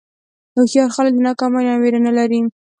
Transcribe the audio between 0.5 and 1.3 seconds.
هوښیار خلک د